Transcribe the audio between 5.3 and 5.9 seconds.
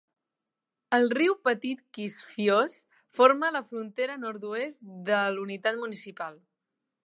la unitat